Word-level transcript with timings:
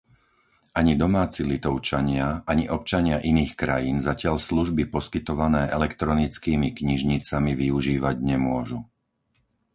Ani 0.79 0.93
domáci 1.03 1.41
Litovčania, 1.53 2.27
ani 2.51 2.65
občania 2.77 3.17
iných 3.31 3.53
krajín 3.61 3.97
zatiaľ 4.09 4.35
služby 4.47 4.83
poskytované 4.95 5.61
elektronickými 5.77 6.67
knižnicami 6.79 7.51
využívať 7.63 8.15
nemôžu. 8.31 8.79